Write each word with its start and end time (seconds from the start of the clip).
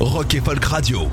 Rock 0.00 0.34
et 0.34 0.40
Folk 0.40 0.64
Radio. 0.64 1.08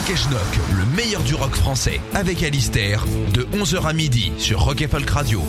Rock 0.00 0.10
et 0.10 0.16
Schnock, 0.16 0.40
le 0.78 0.96
meilleur 0.96 1.22
du 1.24 1.34
rock 1.34 1.54
français, 1.54 2.00
avec 2.14 2.42
Alistair, 2.42 3.04
de 3.34 3.42
11h 3.42 3.86
à 3.86 3.92
midi 3.92 4.32
sur 4.38 4.60
Rock 4.60 4.80
et 4.80 4.88
Folk 4.88 5.10
Radio. 5.10 5.42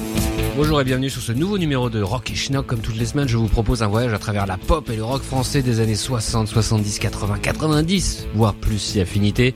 Bonjour 0.58 0.82
et 0.82 0.84
bienvenue 0.84 1.10
sur 1.10 1.22
ce 1.22 1.32
nouveau 1.32 1.58
numéro 1.58 1.90
de 1.90 2.02
Rock 2.02 2.32
et 2.32 2.36
Schnock. 2.36 2.68
Comme 2.68 2.82
toutes 2.82 2.98
les 2.98 3.05
semaines, 3.05 3.30
je 3.30 3.38
vous 3.38 3.48
propose 3.48 3.82
un 3.82 3.88
voyage 3.88 4.12
à 4.12 4.20
travers 4.20 4.46
la 4.46 4.58
pop 4.58 4.90
et 4.90 4.98
le 4.98 5.05
rock 5.05 5.21
français 5.21 5.62
des 5.62 5.80
années 5.80 5.96
60, 5.96 6.49
70, 6.49 6.99
80, 6.99 7.40
90, 7.40 8.27
voire 8.35 8.54
plus 8.54 8.77
si 8.77 8.99
affinité. 8.99 9.55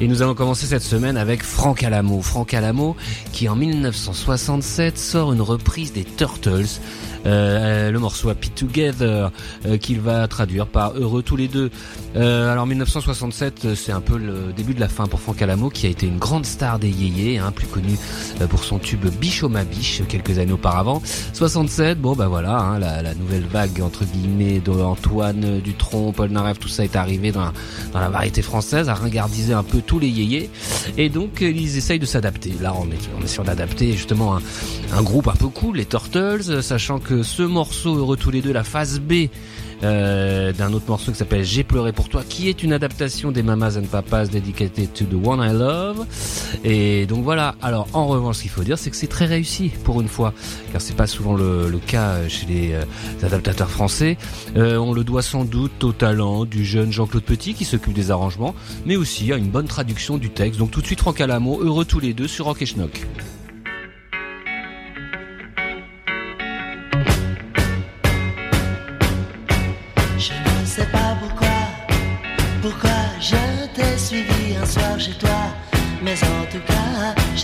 Et 0.00 0.06
nous 0.06 0.22
allons 0.22 0.36
commencer 0.36 0.66
cette 0.66 0.82
semaine 0.82 1.16
avec 1.16 1.42
Franck 1.42 1.82
Alamo. 1.82 2.22
Franck 2.22 2.54
Alamo 2.54 2.94
qui 3.32 3.48
en 3.48 3.56
1967 3.56 4.96
sort 4.98 5.32
une 5.32 5.42
reprise 5.42 5.92
des 5.92 6.04
Turtles 6.04 6.78
euh, 7.26 7.90
le 7.90 7.98
morceau 7.98 8.28
Happy 8.28 8.50
Together 8.50 9.30
euh, 9.66 9.76
qu'il 9.76 10.00
va 10.00 10.26
traduire 10.28 10.66
par 10.66 10.92
Heureux 10.96 11.22
tous 11.22 11.36
les 11.36 11.48
deux. 11.48 11.70
Euh, 12.16 12.52
alors 12.52 12.66
1967, 12.66 13.74
c'est 13.74 13.92
un 13.92 14.00
peu 14.00 14.16
le 14.16 14.52
début 14.56 14.74
de 14.74 14.80
la 14.80 14.88
fin 14.88 15.06
pour 15.06 15.20
Franck 15.20 15.42
Alamo 15.42 15.68
qui 15.70 15.86
a 15.86 15.90
été 15.90 16.06
une 16.06 16.18
grande 16.18 16.46
star 16.46 16.78
des 16.78 16.90
yéyés, 16.90 17.38
hein, 17.38 17.52
plus 17.52 17.66
connu 17.66 17.98
pour 18.48 18.64
son 18.64 18.78
tube 18.78 19.06
Biche 19.08 19.42
ma 19.44 19.64
biche 19.64 20.02
quelques 20.08 20.38
années 20.38 20.52
auparavant. 20.52 21.02
67, 21.32 22.00
bon 22.00 22.14
bah 22.14 22.28
voilà, 22.28 22.58
hein, 22.58 22.78
la, 22.78 23.14
nouvelle 23.14 23.46
vague 23.46 23.80
entre 23.80 24.04
guillemets 24.04 24.60
d'Antoine 24.60 25.60
Dutronc, 25.60 26.12
Paul 26.12 26.30
Naref, 26.30 26.58
tout 26.58 26.68
ça 26.68 26.84
est 26.84 26.96
arrivé 26.96 27.32
dans 27.32 27.52
la, 27.94 28.08
variété 28.08 28.42
française, 28.42 28.88
à 28.88 28.94
ringardiser 28.94 29.52
un 29.52 29.62
peu 29.62 29.80
tous 29.80 29.98
les 29.98 30.08
yéyés, 30.08 30.50
et 30.96 31.08
donc 31.08 31.40
ils 31.40 31.76
essayent 31.76 31.98
de 31.98 32.06
s'adapter. 32.06 32.52
Là 32.60 32.74
on 32.78 32.86
est, 32.86 33.08
on 33.22 33.26
sûr 33.26 33.44
d'adapter 33.44 33.92
justement 33.92 34.36
un, 34.36 34.42
un 34.92 35.02
groupe 35.02 35.28
un 35.28 35.36
peu 35.36 35.48
cool, 35.48 35.76
les 35.76 35.84
Turtles, 35.84 36.62
sachant 36.62 36.98
que 36.98 37.07
ce 37.22 37.42
morceau 37.42 37.96
Heureux 37.96 38.16
tous 38.16 38.30
les 38.30 38.42
deux, 38.42 38.52
la 38.52 38.64
phase 38.64 39.00
B 39.00 39.28
euh, 39.82 40.52
d'un 40.52 40.72
autre 40.72 40.86
morceau 40.88 41.12
qui 41.12 41.18
s'appelle 41.18 41.44
J'ai 41.44 41.62
pleuré 41.62 41.92
pour 41.92 42.08
toi, 42.08 42.22
qui 42.28 42.48
est 42.48 42.62
une 42.62 42.72
adaptation 42.72 43.30
des 43.30 43.42
Mamas 43.42 43.76
and 43.78 43.86
Papas 43.90 44.26
dedicated 44.26 44.92
to 44.92 45.04
the 45.04 45.14
one 45.14 45.40
I 45.40 45.52
love. 45.52 46.04
Et 46.64 47.06
donc 47.06 47.22
voilà. 47.22 47.54
Alors 47.62 47.86
en 47.92 48.06
revanche, 48.06 48.36
ce 48.36 48.42
qu'il 48.42 48.50
faut 48.50 48.64
dire, 48.64 48.78
c'est 48.78 48.90
que 48.90 48.96
c'est 48.96 49.06
très 49.06 49.26
réussi 49.26 49.70
pour 49.84 50.00
une 50.00 50.08
fois, 50.08 50.34
car 50.72 50.80
c'est 50.80 50.96
pas 50.96 51.06
souvent 51.06 51.34
le, 51.34 51.78
cas 51.86 52.28
chez 52.28 52.46
les 52.46 52.72
euh, 52.72 52.82
adaptateurs 53.22 53.70
français. 53.70 54.18
Euh, 54.56 54.76
on 54.78 54.92
le 54.92 55.04
doit 55.04 55.22
sans 55.22 55.44
doute 55.44 55.84
au 55.84 55.92
talent 55.92 56.44
du 56.44 56.64
jeune 56.64 56.90
Jean-Claude 56.92 57.22
Petit 57.22 57.54
qui 57.54 57.64
s'occupe 57.64 57.92
des 57.92 58.10
arrangements, 58.10 58.54
mais 58.84 58.96
aussi 58.96 59.32
à 59.32 59.36
une 59.36 59.48
bonne 59.48 59.66
traduction 59.66 60.18
du 60.18 60.30
texte. 60.30 60.58
Donc 60.58 60.72
tout 60.72 60.80
de 60.80 60.86
suite 60.86 61.00
Franck 61.00 61.20
Alamo, 61.20 61.60
heureux 61.62 61.84
tous 61.84 62.00
les 62.00 62.14
deux 62.14 62.28
sur 62.28 62.46
Rock 62.46 62.62
et 62.62 62.66
Schnock. 62.66 63.06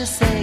Cas, 0.04 0.18
je 0.20 0.33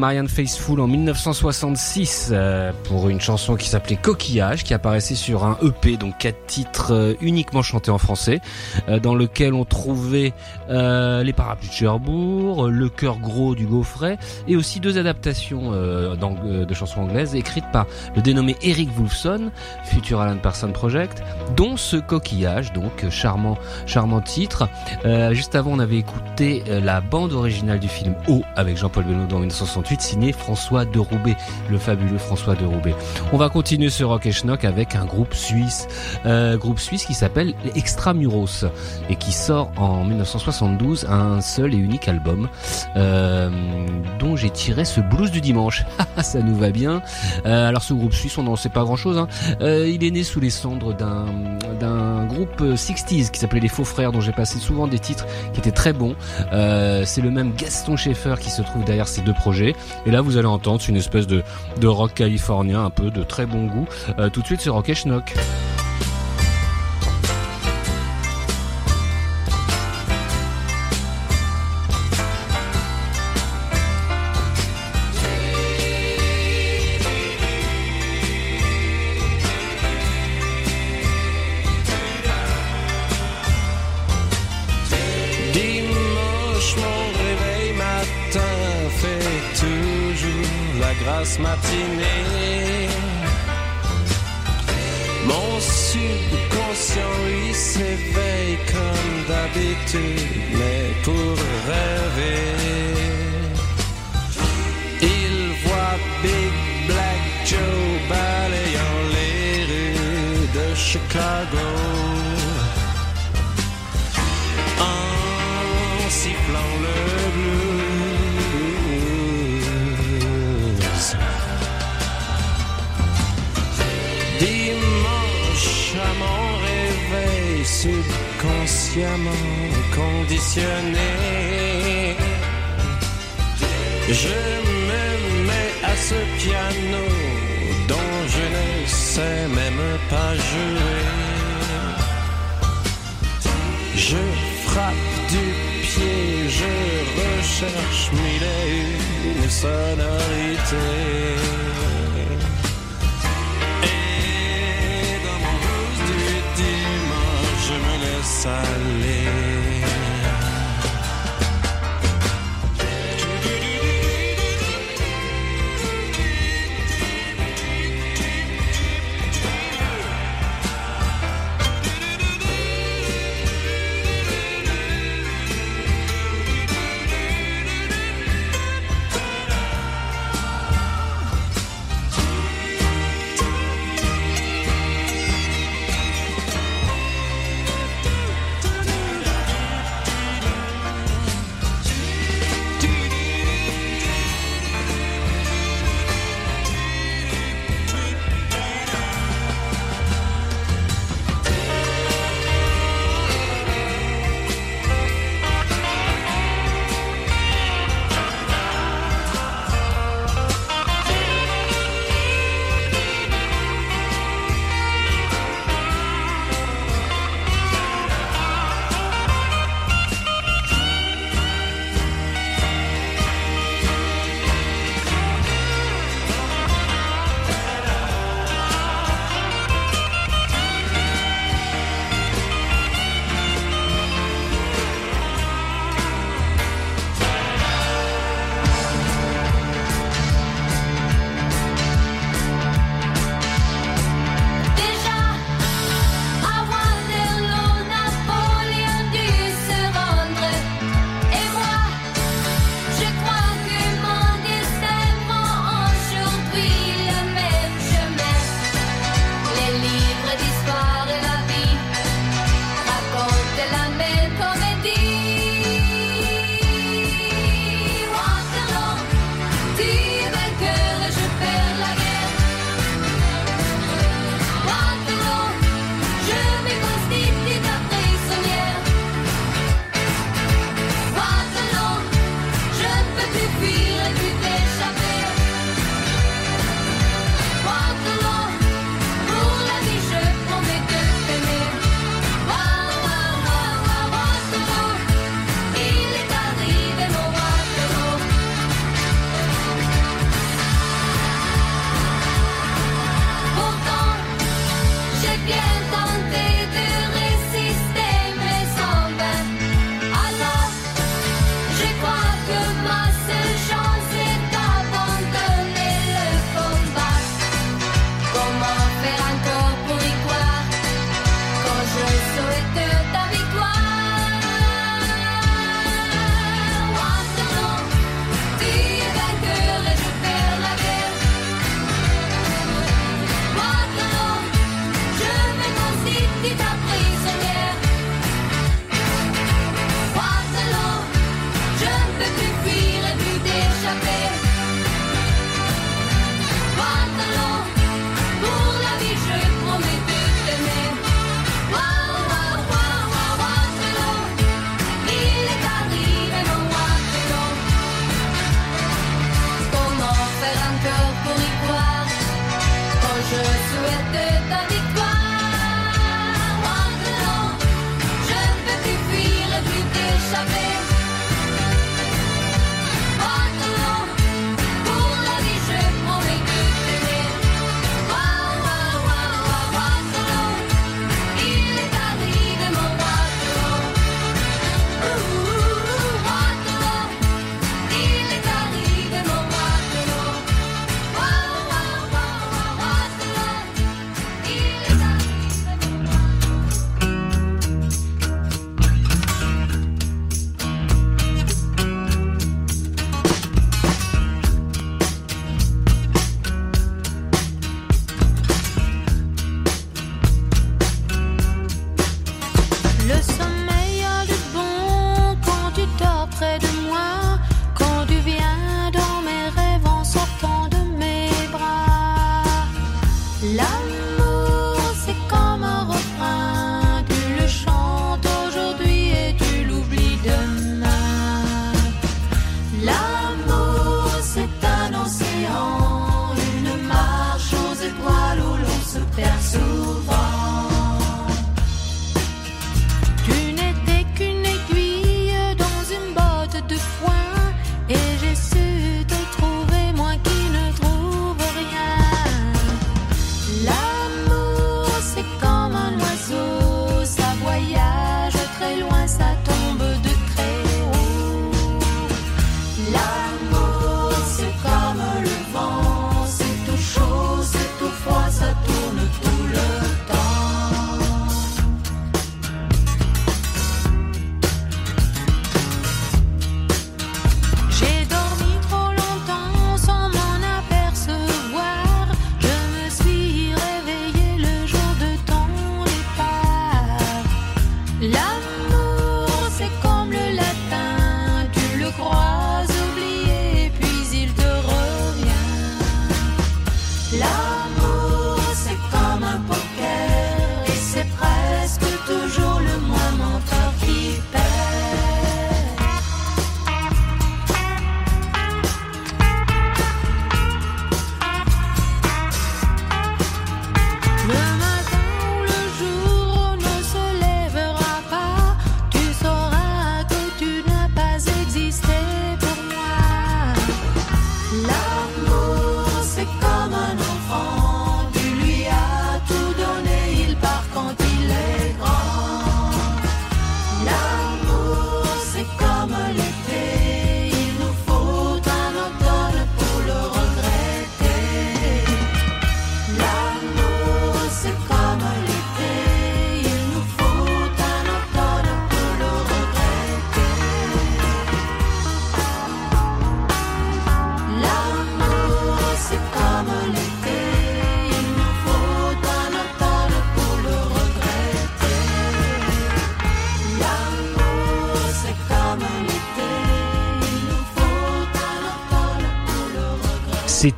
Marianne 0.00 0.28
Faithfull 0.28 0.80
en 0.80 0.88
1966 0.88 2.30
euh, 2.32 2.72
pour 2.84 3.10
une 3.10 3.20
chanson 3.20 3.54
qui 3.56 3.68
s'appelait 3.68 3.96
Coquillage, 3.96 4.64
qui 4.64 4.72
apparaissait 4.72 5.14
sur 5.14 5.44
un 5.44 5.58
EP, 5.62 5.98
donc 5.98 6.16
quatre 6.16 6.46
titres 6.46 6.94
euh, 6.94 7.14
uniquement 7.20 7.60
chantés 7.60 7.90
en 7.90 7.98
français, 7.98 8.40
euh, 8.88 8.98
dans 8.98 9.14
lequel 9.14 9.52
on 9.52 9.66
trouvait 9.66 10.32
les 10.70 11.32
parapluies 11.32 11.68
de 11.68 11.74
Cherbourg, 11.74 12.68
le 12.68 12.88
cœur 12.88 13.18
gros 13.18 13.54
du 13.54 13.66
Gaufret, 13.66 14.18
et 14.48 14.56
aussi 14.56 14.78
deux 14.78 14.98
adaptations 14.98 15.72
de 15.72 16.74
chansons 16.74 17.00
anglaises 17.00 17.34
écrites 17.34 17.64
par 17.72 17.86
le 18.14 18.22
dénommé 18.22 18.56
Eric 18.62 18.88
Wolfson, 18.96 19.50
futur 19.84 20.20
Alan 20.20 20.36
Parsons 20.36 20.70
Project, 20.70 21.24
dont 21.56 21.76
ce 21.76 21.96
Coquillage, 21.96 22.72
donc 22.72 23.04
charmant, 23.10 23.58
charmant 23.84 24.20
titre. 24.20 24.68
juste 25.32 25.56
avant, 25.56 25.72
on 25.72 25.80
avait 25.80 25.98
écouté 25.98 26.62
la 26.68 27.00
bande 27.00 27.32
originale 27.32 27.80
du 27.80 27.88
film 27.88 28.14
O 28.28 28.42
avec 28.54 28.76
Jean-Paul 28.76 29.04
Belmondo 29.04 29.36
en 29.36 29.40
1968, 29.40 29.89
François 30.32 30.84
de 30.84 30.98
Roubaix, 30.98 31.36
le 31.68 31.78
fabuleux 31.78 32.18
François 32.18 32.54
de 32.54 32.64
Roubaix. 32.64 32.94
On 33.32 33.36
va 33.36 33.48
continuer 33.48 33.90
ce 33.90 34.04
rock 34.04 34.24
et 34.26 34.32
schnock 34.32 34.64
avec 34.64 34.94
un 34.94 35.04
groupe 35.04 35.34
suisse, 35.34 35.88
euh, 36.26 36.56
groupe 36.56 36.78
suisse 36.78 37.04
qui 37.04 37.14
s'appelle 37.14 37.54
Extramuros 37.74 38.66
et 39.08 39.16
qui 39.16 39.32
sort 39.32 39.72
en 39.76 40.04
1972 40.04 41.06
un 41.08 41.40
seul 41.40 41.74
et 41.74 41.76
unique 41.76 42.06
album 42.08 42.48
euh, 42.96 43.50
dont 44.20 44.36
j'ai 44.36 44.50
tiré 44.50 44.84
ce 44.84 45.00
blues 45.00 45.32
du 45.32 45.40
dimanche. 45.40 45.84
Ça 46.22 46.40
nous 46.40 46.54
va 46.54 46.70
bien. 46.70 47.02
Euh, 47.46 47.68
alors 47.68 47.82
ce 47.82 47.92
groupe 47.92 48.14
suisse, 48.14 48.38
on 48.38 48.44
n'en 48.44 48.56
sait 48.56 48.68
pas 48.68 48.84
grand-chose. 48.84 49.18
Hein. 49.18 49.28
il 49.60 50.04
est 50.04 50.10
né 50.10 50.22
sous 50.22 50.40
les 50.40 50.50
cendres 50.50 50.94
d'un 50.94 51.24
d'un 51.80 52.26
groupe 52.26 52.60
60s 52.60 53.30
qui 53.30 53.40
s'appelait 53.40 53.60
les 53.60 53.68
Faux 53.68 53.84
Frères, 53.84 54.12
dont 54.12 54.20
j'ai 54.20 54.32
passé 54.32 54.58
souvent 54.58 54.86
des 54.86 54.98
titres 54.98 55.26
qui 55.54 55.60
étaient 55.60 55.70
très 55.70 55.94
bons. 55.94 56.14
C'est 56.50 57.22
le 57.22 57.30
même 57.30 57.54
Gaston 57.54 57.96
Schaeffer 57.96 58.34
qui 58.38 58.50
se 58.50 58.60
trouve 58.60 58.84
derrière 58.84 59.08
ces 59.08 59.22
deux 59.22 59.32
projet. 59.32 59.74
Et 60.06 60.10
là, 60.10 60.20
vous 60.20 60.36
allez 60.36 60.46
entendre 60.46 60.82
une 60.88 60.96
espèce 60.96 61.26
de, 61.26 61.42
rock 61.82 62.14
californien, 62.14 62.84
un 62.84 62.90
peu 62.90 63.10
de 63.10 63.22
très 63.22 63.46
bon 63.46 63.66
goût. 63.66 63.86
Euh, 64.18 64.28
tout 64.28 64.40
de 64.40 64.46
suite, 64.46 64.60
c'est 64.60 64.70
Rock. 64.70 64.90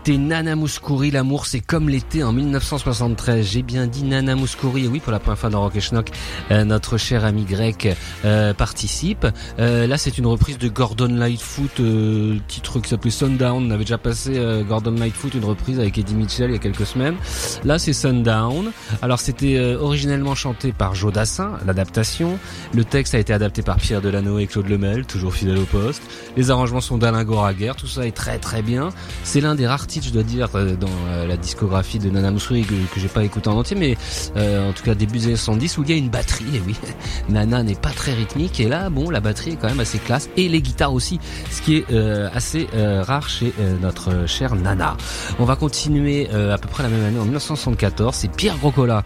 C'était 0.04 0.18
Nana 0.18 0.56
Mouskouri, 0.56 1.12
l'amour 1.12 1.46
c'est 1.46 1.60
comme 1.60 1.88
l'été 1.88 2.24
en 2.24 2.32
1973. 2.32 3.46
J'ai 3.46 3.62
bien 3.62 3.86
dit 3.86 4.02
Nana 4.02 4.34
Mouskouri, 4.34 4.86
et 4.86 4.88
oui 4.88 4.98
pour 4.98 5.12
la 5.12 5.20
première 5.20 5.38
fois 5.38 5.48
dans 5.48 5.60
Rock 5.60 5.76
et 5.76 5.80
Schnock, 5.80 6.10
euh, 6.50 6.64
notre 6.64 6.96
cher 6.96 7.24
ami 7.24 7.44
grec 7.44 7.86
euh, 8.24 8.52
participe. 8.52 9.28
Euh, 9.60 9.86
là 9.86 9.96
c'est 9.98 10.18
une 10.18 10.26
reprise 10.26 10.58
de 10.58 10.68
Gordon 10.68 11.06
Lightfoot, 11.06 11.78
euh, 11.78 12.36
titre 12.48 12.80
qui 12.80 12.88
s'appelait 12.88 13.12
Sundown. 13.12 13.68
On 13.68 13.70
avait 13.70 13.84
déjà 13.84 13.96
passé 13.96 14.32
euh, 14.38 14.64
Gordon 14.64 14.90
Lightfoot, 14.90 15.34
une 15.34 15.44
reprise 15.44 15.78
avec 15.78 15.96
Eddie 15.96 16.16
Mitchell 16.16 16.50
il 16.50 16.54
y 16.54 16.56
a 16.56 16.58
quelques 16.58 16.86
semaines. 16.86 17.14
Là 17.62 17.78
c'est 17.78 17.92
Sundown. 17.92 18.72
Alors 19.02 19.20
c'était 19.20 19.54
euh, 19.56 19.78
originellement 19.78 20.34
chanté 20.34 20.72
par 20.72 20.96
Joe 20.96 21.12
Dassin, 21.12 21.52
l'adaptation. 21.64 22.40
Le 22.74 22.84
texte 22.84 23.14
a 23.14 23.20
été 23.20 23.32
adapté 23.32 23.62
par 23.62 23.76
Pierre 23.76 24.00
Delanoë 24.00 24.42
et 24.42 24.46
Claude 24.48 24.68
Lemel, 24.68 25.06
toujours 25.06 25.32
fidèle 25.32 25.58
au 25.58 25.64
poste. 25.64 26.02
Les 26.36 26.50
arrangements 26.50 26.80
sont 26.80 26.98
d'Alain 26.98 27.22
Goraguer, 27.22 27.74
tout 27.76 27.86
ça 27.86 28.04
est 28.04 28.10
très 28.10 28.38
très 28.38 28.62
bien. 28.62 28.88
C'est 29.22 29.40
l'un 29.40 29.54
des 29.54 29.68
rares 29.68 29.91
je 30.00 30.11
dois 30.11 30.22
dire, 30.22 30.48
euh, 30.55 30.76
dans 30.76 30.88
euh, 31.09 31.26
la 31.26 31.37
discographie 31.37 31.98
de 31.98 32.09
Nana 32.09 32.31
Mouskouri 32.31 32.64
que, 32.64 32.74
j'ai 32.96 33.09
pas 33.09 33.24
écouté 33.24 33.48
en 33.48 33.59
entier, 33.59 33.76
mais 33.76 33.96
euh, 34.37 34.70
en 34.70 34.72
tout 34.72 34.83
cas 34.83 34.94
début 34.94 35.18
des 35.18 35.26
années 35.26 35.37
70 35.37 35.78
où 35.78 35.83
il 35.83 35.90
y 35.90 35.92
a 35.92 35.96
une 35.96 36.09
batterie. 36.09 36.57
Et 36.57 36.62
oui, 36.66 36.74
Nana 37.28 37.62
n'est 37.62 37.74
pas 37.74 37.90
très 37.90 38.12
rythmique 38.14 38.61
et 38.61 38.68
là, 38.68 38.90
bon, 38.90 39.11
la 39.11 39.20
batterie 39.20 39.52
est 39.52 39.57
quand 39.57 39.68
même 39.68 39.81
assez 39.81 39.98
classe 39.98 40.31
et 40.37 40.48
les 40.48 40.62
guitares 40.62 40.94
aussi, 40.94 41.18
ce 41.50 41.61
qui 41.62 41.76
est 41.76 41.92
assez 42.33 42.66
rare 42.72 43.28
chez 43.28 43.52
notre 43.81 44.26
chère 44.26 44.55
Nana. 44.55 44.96
On 45.38 45.44
va 45.44 45.57
continuer 45.57 46.28
à 46.31 46.59
peu 46.59 46.68
près 46.68 46.83
la 46.83 46.88
même 46.88 47.05
année 47.05 47.18
en 47.18 47.24
1974. 47.24 48.14
C'est 48.14 48.31
Pierre 48.31 48.57
Grocola. 48.59 49.05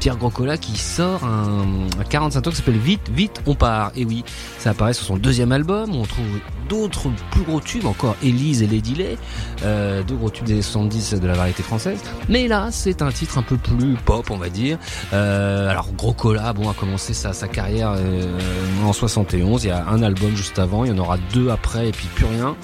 Pierre 0.00 0.16
Grocola 0.16 0.56
qui 0.56 0.76
sort 0.76 1.24
un, 1.24 1.66
un 1.98 2.04
45 2.04 2.42
tours 2.42 2.52
qui 2.52 2.58
s'appelle 2.58 2.78
Vite, 2.78 3.08
vite, 3.10 3.42
on 3.46 3.54
part. 3.54 3.92
Et 3.96 4.04
oui, 4.04 4.24
ça 4.58 4.70
apparaît 4.70 4.92
sur 4.92 5.04
son 5.04 5.16
deuxième 5.16 5.52
album. 5.52 5.94
On 5.94 6.04
trouve 6.04 6.26
d'autres 6.68 7.08
plus 7.30 7.42
gros 7.42 7.60
tubes 7.60 7.86
encore, 7.86 8.16
Élise 8.22 8.62
et 8.62 8.66
Lady 8.66 8.94
Lay, 8.94 9.16
deux 9.62 10.14
gros 10.14 10.27
tubes 10.30 10.46
des 10.46 10.62
70 10.62 11.14
de 11.14 11.26
la 11.26 11.34
variété 11.34 11.62
française. 11.62 11.98
Mais 12.28 12.48
là, 12.48 12.68
c'est 12.70 13.02
un 13.02 13.10
titre 13.10 13.38
un 13.38 13.42
peu 13.42 13.56
plus 13.56 13.94
pop, 14.04 14.30
on 14.30 14.36
va 14.36 14.48
dire. 14.48 14.78
Euh, 15.12 15.68
alors 15.68 15.92
Grocola, 15.96 16.52
bon, 16.52 16.68
a 16.68 16.74
commencé 16.74 17.14
sa, 17.14 17.32
carrière 17.48 17.94
euh, 17.96 18.38
en 18.84 18.92
71. 18.92 19.64
Il 19.64 19.68
y 19.68 19.70
a 19.70 19.86
un 19.86 20.02
album 20.02 20.34
juste 20.36 20.58
avant, 20.58 20.84
il 20.84 20.90
y 20.90 20.94
en 20.94 20.98
aura 20.98 21.18
deux 21.32 21.50
après 21.50 21.88
et 21.88 21.92
puis 21.92 22.08
plus 22.14 22.26
rien. 22.26 22.56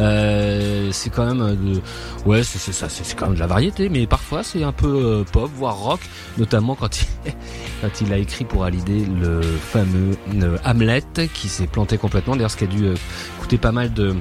Euh, 0.00 0.90
c'est 0.92 1.10
quand 1.10 1.26
même 1.26 1.56
de, 1.56 1.80
ouais, 2.26 2.42
c'est 2.42 2.72
ça, 2.72 2.88
c'est 2.88 3.16
quand 3.16 3.26
même 3.26 3.34
de 3.34 3.40
la 3.40 3.46
variété, 3.46 3.88
mais 3.88 4.06
parfois 4.06 4.42
c'est 4.42 4.62
un 4.62 4.72
peu 4.72 5.24
pop, 5.32 5.50
voire 5.54 5.76
rock, 5.76 6.00
notamment 6.36 6.74
quand 6.80 8.00
il, 8.00 8.12
a 8.12 8.18
écrit 8.18 8.44
pour 8.44 8.64
Hallyday 8.64 9.06
le 9.20 9.40
fameux 9.42 10.16
Hamlet 10.64 11.02
qui 11.32 11.48
s'est 11.48 11.66
planté 11.66 11.98
complètement. 11.98 12.34
D'ailleurs, 12.34 12.50
ce 12.50 12.56
qui 12.56 12.64
a 12.64 12.68
dû 12.68 12.94
coûter 13.40 13.58
pas 13.58 13.72
mal 13.72 13.92
de, 13.92 14.14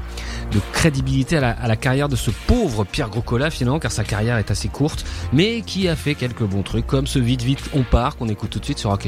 de 0.52 0.60
crédibilité 0.72 1.38
à 1.38 1.68
la, 1.68 1.76
carrière 1.76 2.10
de 2.10 2.16
ce 2.16 2.32
pauvre 2.32 2.84
Pierre 2.86 3.10
Grocola 3.10 3.50
finalement, 3.50 3.80
car 3.80 3.92
sa 3.92 4.04
carrière 4.04 4.38
est 4.38 4.52
assez 4.52 4.68
courte, 4.68 5.06
mais 5.34 5.62
qui 5.62 5.88
a 5.88 5.96
fait 5.96 6.16
quelques 6.16 6.44
bons 6.44 6.64
trucs, 6.64 6.88
comme 6.88 7.08
ce 7.08 7.20
Vite 7.20 7.42
Vite 7.42 7.70
On 7.74 7.84
part 7.84 8.18
qu'on 8.18 8.30
écoute 8.30 8.50
tout 8.50 8.60
de 8.60 8.66
suite 8.66 8.80
sur 8.80 8.90
Rock. 8.90 9.08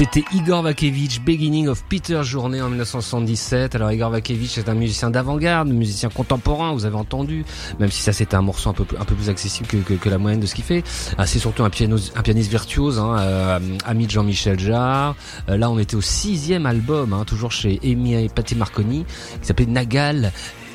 C'était 0.00 0.24
Igor 0.32 0.62
Vakevich, 0.62 1.20
Beginning 1.20 1.68
of 1.68 1.84
Peter 1.84 2.22
Journée 2.22 2.62
en 2.62 2.70
1977. 2.70 3.74
Alors 3.74 3.92
Igor 3.92 4.08
Vakevich 4.08 4.56
est 4.56 4.70
un 4.70 4.74
musicien 4.74 5.10
d'avant-garde, 5.10 5.68
musicien 5.68 6.08
contemporain, 6.08 6.72
vous 6.72 6.86
avez 6.86 6.96
entendu, 6.96 7.44
même 7.78 7.90
si 7.90 8.00
ça 8.00 8.14
c'était 8.14 8.34
un 8.34 8.40
morceau 8.40 8.70
un 8.70 8.72
peu, 8.72 8.86
un 8.98 9.04
plus 9.04 9.28
accessible 9.28 9.68
que, 9.68 10.08
la 10.08 10.16
moyenne 10.16 10.40
de 10.40 10.46
ce 10.46 10.54
qu'il 10.54 10.64
fait. 10.64 10.84
Ah, 11.18 11.26
c'est 11.26 11.38
surtout 11.38 11.64
un, 11.64 11.66
un 11.66 12.22
pianiste 12.22 12.50
virtuose, 12.50 12.98
hein, 12.98 13.18
euh, 13.18 13.58
ami 13.84 14.06
de 14.06 14.10
Jean-Michel 14.10 14.58
Jarre. 14.58 15.16
Euh, 15.50 15.58
là 15.58 15.70
on 15.70 15.78
était 15.78 15.96
au 15.96 16.00
sixième 16.00 16.64
album, 16.64 17.12
hein, 17.12 17.24
toujours 17.26 17.52
chez 17.52 17.78
Amy 17.84 18.14
et 18.14 18.30
Patti 18.30 18.54
Marconi, 18.54 19.04
qui 19.42 19.46
s'appelait 19.48 19.66
Nagal. 19.66 20.32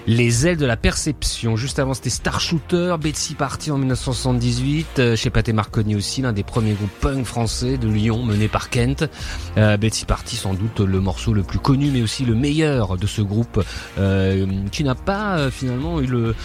Les 0.07 0.45
ailes 0.45 0.57
de 0.57 0.67
la 0.67 0.77
perception. 0.77 1.55
Juste 1.55 1.79
avant, 1.79 1.95
c'était 1.95 2.11
Star 2.11 2.39
Shooter, 2.39 2.95
Betsy 3.01 3.33
Party 3.33 3.71
en 3.71 3.79
1978, 3.79 4.99
euh, 4.99 5.15
chez 5.15 5.31
Pathé 5.31 5.51
Marconi 5.51 5.95
aussi, 5.95 6.21
l'un 6.21 6.31
des 6.31 6.43
premiers 6.43 6.73
groupes 6.73 6.99
punk 7.01 7.25
français 7.25 7.77
de 7.77 7.87
Lyon, 7.87 8.23
mené 8.23 8.47
par 8.47 8.69
Kent. 8.69 9.09
Euh, 9.57 9.77
Betsy 9.77 10.05
Party, 10.05 10.35
sans 10.35 10.53
doute 10.53 10.79
le 10.79 10.99
morceau 10.99 11.33
le 11.33 11.41
plus 11.41 11.57
connu, 11.57 11.89
mais 11.89 12.03
aussi 12.03 12.23
le 12.23 12.35
meilleur 12.35 12.97
de 12.97 13.07
ce 13.07 13.23
groupe, 13.23 13.63
euh, 13.97 14.45
qui 14.71 14.83
n'a 14.83 14.93
pas 14.93 15.49
finalement 15.49 15.99
eu 15.99 16.05
le, 16.07 16.35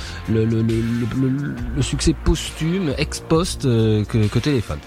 succès 1.83 2.15
posthume, 2.25 2.95
ex-post, 2.97 3.63
que, 3.65 4.27
que 4.27 4.39
Téléphone 4.39 4.79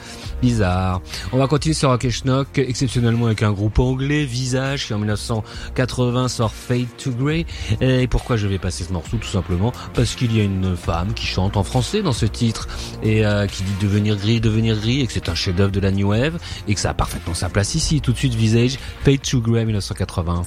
bizarre. 0.44 1.02
On 1.32 1.38
va 1.38 1.48
continuer 1.48 1.74
sur 1.74 1.88
Rock 1.88 2.10
Schnock, 2.10 2.58
exceptionnellement 2.58 3.28
avec 3.28 3.44
un 3.44 3.54
groupe 3.54 3.80
anglais, 3.80 4.26
Visage, 4.26 4.88
qui 4.88 4.94
en 4.94 4.98
1980 4.98 6.28
sort 6.28 6.52
Fade 6.52 6.88
to 7.02 7.12
Grey. 7.12 7.46
Et 7.80 8.08
pourquoi 8.08 8.36
je 8.36 8.48
vais 8.48 8.60
passer 8.60 8.84
ce 8.84 8.92
morceau 8.92 9.16
Tout 9.16 9.30
simplement 9.30 9.72
parce 9.94 10.16
qu'il 10.16 10.36
y 10.36 10.42
a 10.42 10.44
une 10.44 10.76
femme 10.76 11.14
qui 11.14 11.26
chante 11.26 11.56
en 11.56 11.64
français 11.64 12.02
dans 12.02 12.12
ce 12.12 12.26
titre 12.26 12.68
et 13.04 13.26
euh, 13.26 13.48
qui 13.48 13.64
dit 13.64 13.72
devenir 13.80 14.18
gris, 14.18 14.42
devenir 14.42 14.78
gris, 14.78 15.00
et 15.00 15.08
que 15.08 15.14
c'est 15.14 15.30
un 15.30 15.36
chef-d'œuvre 15.36 15.72
de 15.72 15.80
la 15.80 15.92
New 15.92 16.10
Wave 16.10 16.38
et 16.68 16.74
que 16.74 16.80
ça 16.80 16.90
a 16.90 16.94
parfaitement 16.94 17.34
sa 17.34 17.48
place 17.48 17.76
ici. 17.76 18.02
Tout 18.02 18.12
de 18.12 18.18
suite 18.18 18.36
Visage, 18.36 18.78
Fade 19.06 19.22
to 19.22 19.40
Grey 19.40 19.64
1980. 19.64 20.44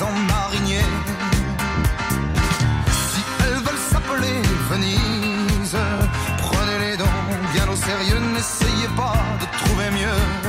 Si 0.00 0.06
elles 3.40 3.62
veulent 3.62 3.84
s'appeler 3.90 4.40
Venise, 4.70 5.76
prenez-les 6.38 6.96
donc 6.96 7.08
bien 7.52 7.68
au 7.68 7.76
sérieux, 7.76 8.18
n'essayez 8.32 8.88
pas 8.96 9.12
de 9.40 9.46
trouver 9.58 9.90
mieux. 9.90 10.39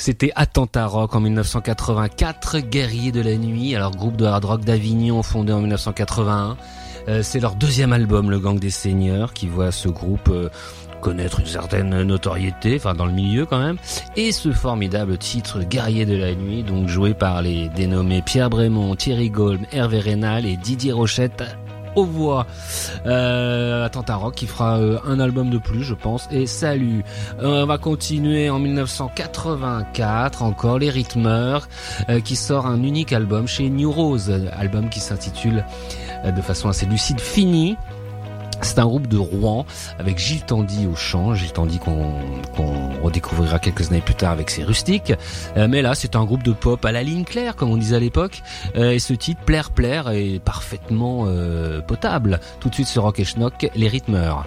C'était 0.00 0.32
Attentat 0.34 0.86
Rock 0.86 1.14
en 1.14 1.20
1984, 1.20 2.60
Guerrier 2.60 3.12
de 3.12 3.20
la 3.20 3.36
Nuit, 3.36 3.76
alors 3.76 3.94
groupe 3.94 4.16
de 4.16 4.24
hard 4.24 4.46
rock 4.46 4.64
d'Avignon 4.64 5.22
fondé 5.22 5.52
en 5.52 5.58
1981. 5.60 6.56
Euh, 7.08 7.22
c'est 7.22 7.38
leur 7.38 7.54
deuxième 7.54 7.92
album, 7.92 8.30
Le 8.30 8.38
Gang 8.38 8.58
des 8.58 8.70
Seigneurs, 8.70 9.34
qui 9.34 9.46
voit 9.46 9.70
ce 9.72 9.90
groupe 9.90 10.30
euh, 10.30 10.48
connaître 11.02 11.40
une 11.40 11.46
certaine 11.46 12.02
notoriété, 12.02 12.76
enfin 12.76 12.94
dans 12.94 13.04
le 13.04 13.12
milieu 13.12 13.44
quand 13.44 13.58
même, 13.58 13.76
et 14.16 14.32
ce 14.32 14.52
formidable 14.52 15.18
titre 15.18 15.64
Guerrier 15.64 16.06
de 16.06 16.16
la 16.16 16.34
Nuit, 16.34 16.62
donc 16.62 16.88
joué 16.88 17.12
par 17.12 17.42
les 17.42 17.68
dénommés 17.68 18.22
Pierre 18.22 18.48
Brémond, 18.48 18.96
Thierry 18.96 19.28
Golm, 19.28 19.66
Hervé 19.70 19.98
Rénal 19.98 20.46
et 20.46 20.56
Didier 20.56 20.92
Rochette 20.92 21.44
aux 21.96 22.04
voix. 22.04 22.46
Euh, 23.06 23.84
Attentat 23.84 24.16
Rock 24.16 24.34
qui 24.34 24.46
fera 24.46 24.78
euh, 24.78 24.98
un 25.04 25.20
album 25.20 25.50
de 25.50 25.58
plus, 25.58 25.82
je 25.82 25.94
pense. 25.94 26.28
Et 26.30 26.46
salut. 26.46 27.04
Euh, 27.40 27.62
on 27.62 27.66
va 27.66 27.78
continuer 27.78 28.50
en 28.50 28.58
1984 28.58 30.42
encore 30.42 30.78
les 30.78 30.90
Rhythmeurs 30.90 31.68
euh, 32.08 32.20
qui 32.20 32.36
sort 32.36 32.66
un 32.66 32.82
unique 32.82 33.12
album 33.12 33.46
chez 33.46 33.68
New 33.68 33.90
Rose, 33.90 34.32
album 34.52 34.88
qui 34.88 35.00
s'intitule 35.00 35.64
de 36.24 36.42
façon 36.42 36.68
assez 36.68 36.86
lucide 36.86 37.20
Fini. 37.20 37.76
C'est 38.62 38.78
un 38.78 38.86
groupe 38.86 39.06
de 39.06 39.16
Rouen 39.16 39.66
avec 39.98 40.18
Gilles 40.18 40.44
Tandy 40.44 40.86
au 40.86 40.94
chant, 40.94 41.34
Gilles 41.34 41.52
Tandy 41.52 41.78
qu'on 41.78 42.14
redécouvrira 43.02 43.58
quelques 43.58 43.90
années 43.90 44.00
plus 44.00 44.14
tard 44.14 44.32
avec 44.32 44.50
ses 44.50 44.62
rustiques. 44.64 45.12
Euh, 45.56 45.66
mais 45.68 45.82
là, 45.82 45.94
c'est 45.94 46.16
un 46.16 46.24
groupe 46.24 46.42
de 46.42 46.52
pop 46.52 46.84
à 46.84 46.92
la 46.92 47.02
ligne 47.02 47.24
claire, 47.24 47.56
comme 47.56 47.70
on 47.70 47.76
disait 47.76 47.96
à 47.96 48.00
l'époque. 48.00 48.42
Euh, 48.76 48.92
et 48.92 48.98
ce 48.98 49.14
titre, 49.14 49.40
Plaire 49.42 49.70
Plaire, 49.70 50.10
est 50.10 50.40
parfaitement 50.40 51.24
euh, 51.26 51.80
potable. 51.80 52.40
Tout 52.60 52.68
de 52.68 52.74
suite 52.74 52.86
sur 52.86 53.02
Rock 53.02 53.20
et 53.20 53.24
Schnock, 53.24 53.70
les 53.74 53.88
rythmeurs. 53.88 54.44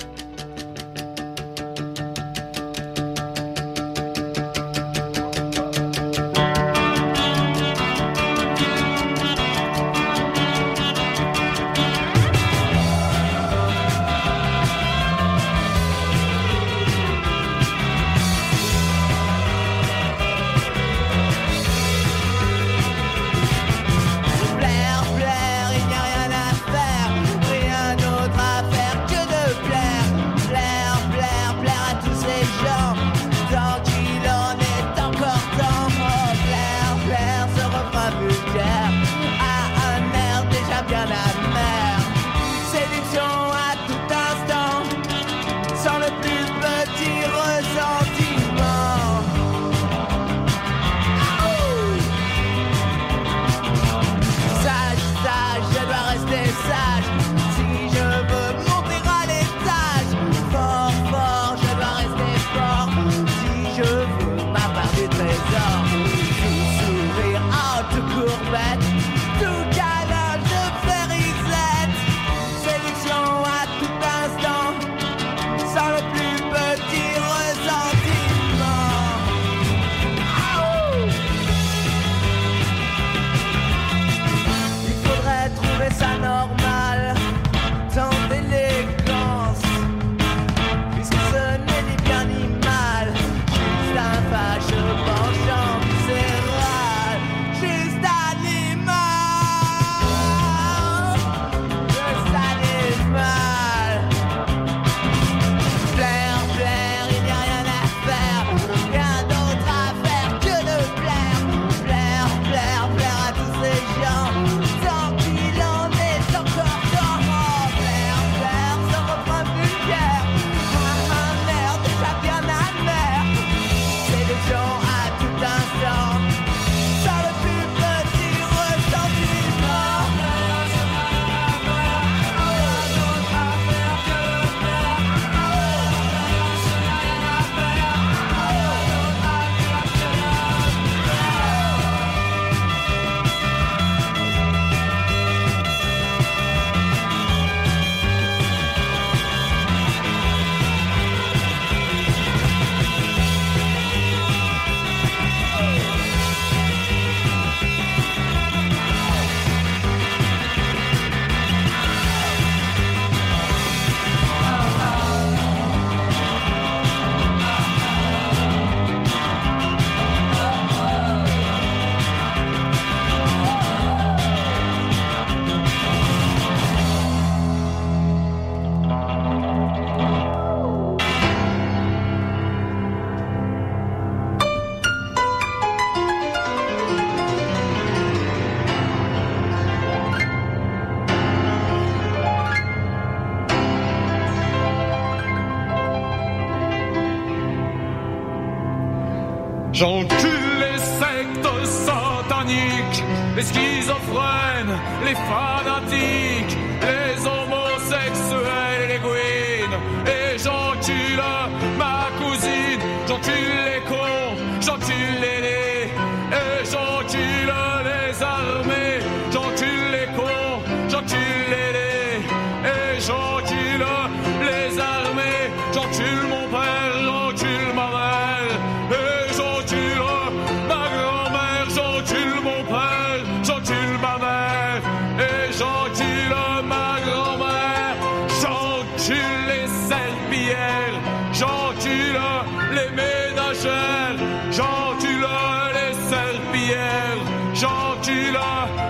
far. 205.15 205.52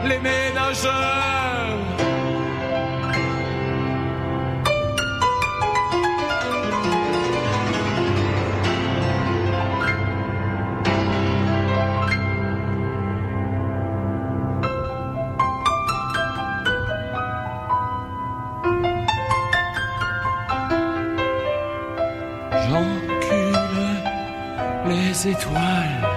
les 0.06 0.20
ménageurs. 0.20 1.54
J'encule 22.70 23.58
les 24.88 25.28
étoiles 25.28 26.08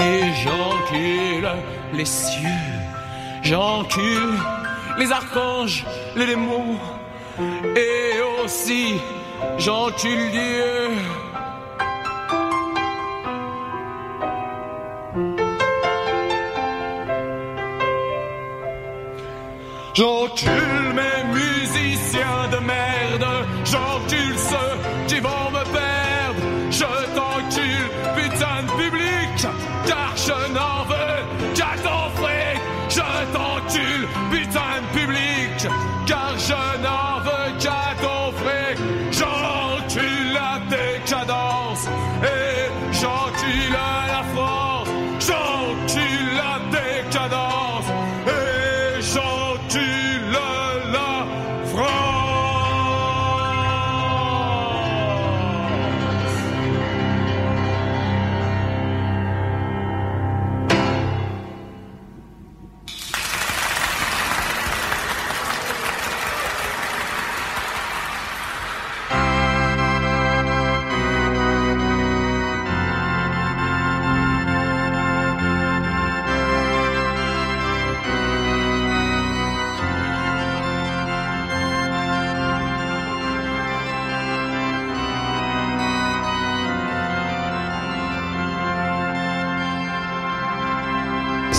et 0.00 0.20
j'encule 0.42 1.48
les 1.92 2.04
cieux. 2.04 2.48
J'encule 3.42 4.34
les 4.98 5.12
archanges, 5.12 5.84
les 6.16 6.26
démons 6.26 6.76
et 7.76 8.20
aussi 8.42 8.94
j'encule 9.58 10.30
Dieu. 10.30 10.90
J'encule 19.94 20.94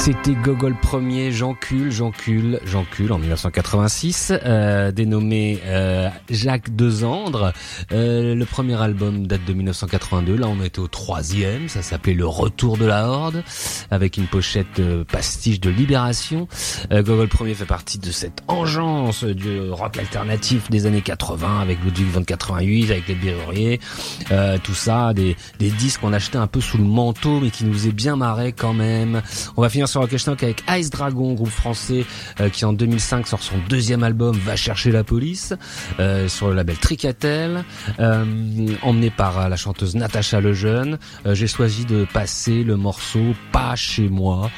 C'était 0.10 0.34
Gogol 0.34 0.74
premier, 0.74 1.32
Jeancule, 1.32 1.92
Jeancule, 1.92 2.60
Jeancule 2.66 3.14
en 3.14 3.20
1986, 3.20 4.34
euh, 4.44 4.92
dénommé 4.92 5.60
euh, 5.66 6.10
Jacques 6.32 6.76
Dezandre. 6.76 7.54
Euh, 7.92 8.34
le 8.34 8.46
premier 8.46 8.74
album 8.82 9.28
date 9.28 9.46
de 9.46 9.54
1982. 9.54 10.36
Là, 10.36 10.48
on 10.48 10.64
était 10.64 10.80
au 10.80 10.88
troisième. 10.88 11.70
Ça 11.70 11.84
s'appelait 11.84 12.16
Le 12.16 12.26
Retour 12.26 12.80
de 12.80 12.88
la 12.88 13.08
Horde, 13.08 13.44
avec 13.92 14.18
une 14.18 14.26
pochette 14.26 14.80
euh, 14.80 15.04
pastiche 15.04 15.60
de 15.60 15.70
Libération. 15.70 16.48
Euh, 16.92 17.04
Gogol 17.04 17.28
premier 17.28 17.54
fait 17.54 17.66
partie 17.66 18.00
de 18.00 18.10
cette 18.10 18.42
engeance 18.48 19.24
du 19.24 19.70
rock 19.70 20.00
alternatif 20.00 20.72
des 20.72 20.88
années 20.88 21.02
80, 21.02 21.60
avec 21.60 21.84
Ludwig 21.84 22.08
von 22.08 22.24
88, 22.24 22.90
avec 22.90 23.08
les 23.08 23.14
Berrurier, 23.14 23.80
euh, 24.32 24.58
tout 24.64 24.74
ça, 24.74 25.14
des, 25.14 25.36
des 25.60 25.70
disques 25.70 26.02
qu'on 26.02 26.14
achetait 26.14 26.40
un 26.40 26.48
peu 26.48 26.62
sous 26.62 26.80
le 26.80 26.84
manteau, 26.84 27.42
mais 27.42 27.52
qui 27.52 27.64
nous 27.64 27.74
faisaient 27.74 27.92
bien 27.92 28.16
marrer 28.16 28.54
quand 28.54 28.74
même. 28.74 29.22
On 29.56 29.62
va 29.62 29.70
finir 29.70 29.88
sur 29.88 29.99
Rock 30.00 30.16
Schnock 30.16 30.44
avec 30.44 30.64
Ice 30.78 30.90
Dragon, 30.90 31.34
groupe 31.34 31.50
français 31.50 32.06
euh, 32.40 32.48
qui 32.50 32.64
en 32.64 32.72
2005 32.72 33.28
sort 33.28 33.44
son 33.44 33.56
deuxième 33.68 34.04
album 34.04 34.38
Va 34.46 34.56
chercher 34.56 34.92
la 34.92 35.04
police 35.04 35.54
euh, 36.00 36.30
sur 36.30 36.48
le 36.48 36.56
label 36.56 36.78
Tricatel, 36.78 37.66
euh, 38.00 38.26
emmené 38.82 39.10
par 39.10 39.50
la 39.50 39.56
chanteuse 39.58 39.96
Natacha 39.96 40.40
Lejeune. 40.40 41.00
J'ai 41.26 41.48
choisi 41.48 41.86
de 41.86 42.08
passer 42.14 42.64
le 42.64 42.78
morceau 42.78 43.36
Pas 43.52 43.76
chez 43.76 44.08
moi 44.08 44.50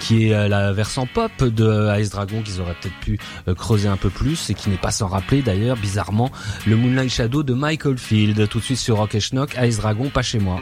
qui 0.00 0.28
est 0.28 0.48
la 0.48 0.72
versant 0.72 1.06
pop 1.06 1.32
de 1.42 2.00
Ice 2.00 2.10
Dragon 2.10 2.42
qu'ils 2.42 2.60
auraient 2.60 2.76
peut-être 2.80 2.98
pu 3.00 3.18
creuser 3.56 3.88
un 3.88 3.96
peu 3.96 4.10
plus 4.10 4.50
et 4.50 4.54
qui 4.54 4.70
n'est 4.70 4.76
pas 4.76 4.92
sans 4.92 5.08
rappeler 5.08 5.42
d'ailleurs 5.42 5.76
bizarrement 5.76 6.30
le 6.66 6.76
Moonlight 6.76 7.10
Shadow 7.10 7.42
de 7.42 7.54
Michael 7.54 7.98
Field 7.98 8.48
tout 8.48 8.58
de 8.58 8.64
suite 8.64 8.78
sur 8.78 8.98
Rock 8.98 9.16
et 9.16 9.18
Ice 9.18 9.78
Dragon 9.78 10.08
pas 10.08 10.22
chez 10.22 10.38
moi 10.38 10.60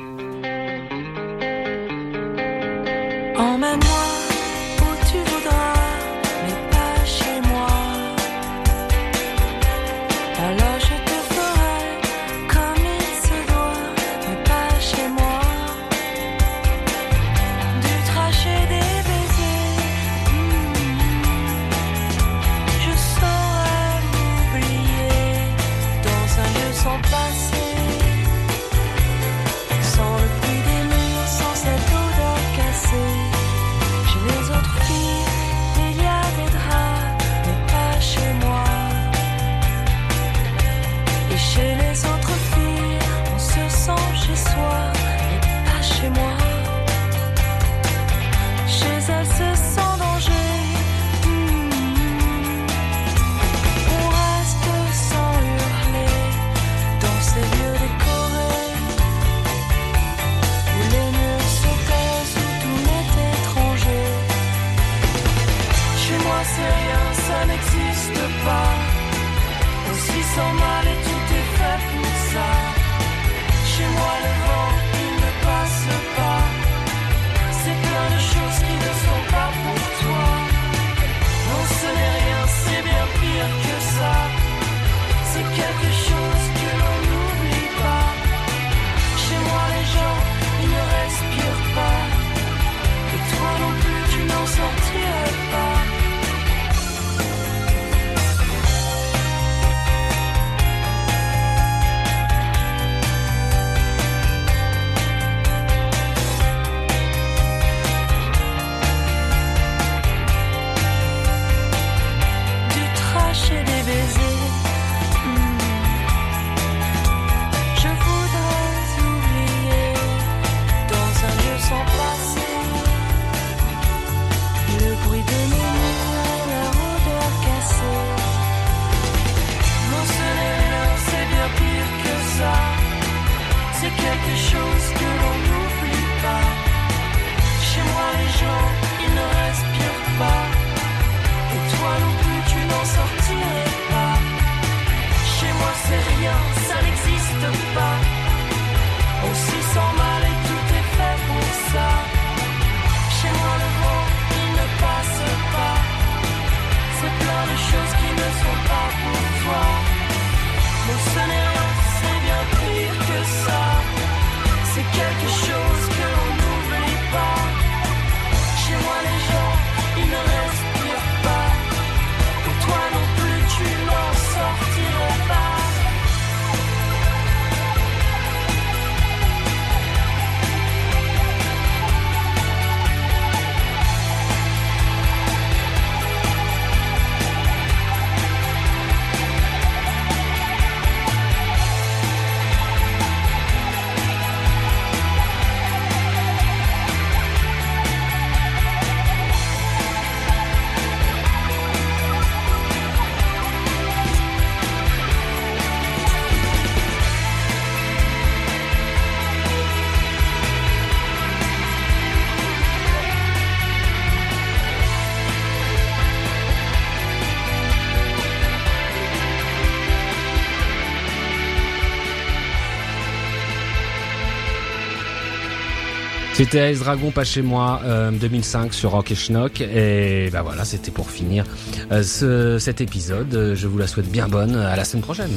C'était 226.47 226.73
Ice 226.73 226.79
Dragon, 226.79 227.11
pas 227.11 227.25
chez 227.25 227.43
moi, 227.43 227.81
euh, 227.83 228.13
2005 228.13 228.73
sur 228.73 228.93
Rock 228.93 229.11
et 229.11 229.17
Schnock. 229.17 229.61
Et 229.61 230.31
bah 230.31 230.43
voilà, 230.43 230.65
c'était 230.65 230.93
pour 230.93 231.11
finir 231.11 231.45
euh, 231.91 232.05
ce, 232.05 232.61
cet 232.61 232.81
épisode. 232.81 233.35
Euh, 233.35 233.57
Je 233.57 233.67
vous 233.67 233.79
la 233.79 233.89
souhaite 233.89 234.09
bien 234.09 234.29
bonne. 234.29 234.55
À 234.55 234.77
la 234.77 234.85
semaine 234.85 235.03
prochaine. 235.03 235.33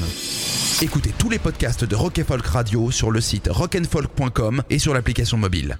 Écoutez 0.84 1.12
tous 1.18 1.32
les 1.32 1.39
podcasts 1.39 1.84
de 1.84 1.95
Rock 1.95 2.20
and 2.20 2.26
Folk 2.28 2.45
Radio 2.45 2.91
sur 2.91 3.10
le 3.10 3.22
site 3.22 3.49
rockandfolk.com 3.51 4.62
et 4.70 4.78
sur 4.78 4.93
l'application 4.93 5.39
mobile. 5.39 5.80